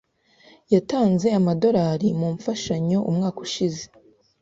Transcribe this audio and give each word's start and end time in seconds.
Yatanze 0.73 1.27
amadolari 1.39 2.07
mumfashanyo 2.19 2.99
umwaka 3.09 3.37
ushize. 3.45 3.83